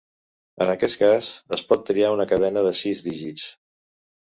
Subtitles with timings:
[0.65, 1.29] En aquest cas,
[1.59, 3.51] es pot triar una cadena de sis dígits.